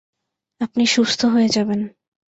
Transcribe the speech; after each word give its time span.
আপনি 0.61 0.83
সুস্থ 0.85 1.21
হয়ে 1.25 1.49
যাবেন। 1.49 1.79